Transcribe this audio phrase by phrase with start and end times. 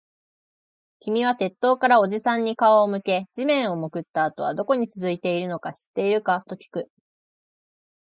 [1.01, 6.89] 君は鉄塔からおじさんに顔を向け、地面に潜ったあとはどこに続いているのか知っているかときく